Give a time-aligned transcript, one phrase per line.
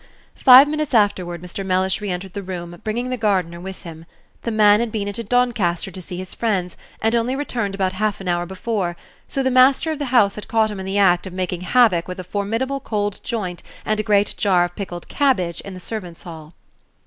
[0.37, 1.63] Five minutes afterward Mr.
[1.63, 4.07] Mellish re entered the room, bringing the gardener with him.
[4.41, 8.19] The man had been into Doncaster to see his friends, and only returned about half
[8.19, 8.95] an hour before;
[9.27, 12.07] so the master of the house had caught him in the act of making havoc
[12.07, 16.23] with a formidable cold joint, and a great jar of pickled cabbage, in the servants'
[16.23, 16.55] hall.